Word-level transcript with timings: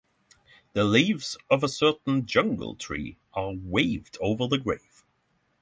The 0.73 0.83
leaves 0.83 1.37
of 1.51 1.63
a 1.63 1.67
certain 1.69 2.25
jungle 2.25 2.73
tree 2.73 3.19
are 3.35 3.51
waved 3.55 4.17
over 4.19 4.47
the 4.47 4.57
grave. 4.57 5.03